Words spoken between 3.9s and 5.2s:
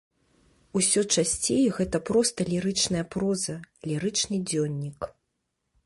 лірычны дзённік.